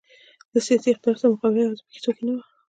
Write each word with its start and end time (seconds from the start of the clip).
له 0.51 0.59
سیاسي 0.67 0.87
اقتدار 0.91 1.15
سره 1.19 1.31
مقابله 1.33 1.61
یوازې 1.63 1.83
په 1.85 1.91
کیسو 1.93 2.11
کې 2.15 2.23
نه 2.27 2.31
وه. 2.35 2.43